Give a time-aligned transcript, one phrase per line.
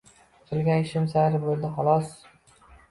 [0.51, 2.13] Qilgan ishim sayr bo`ldi, xolos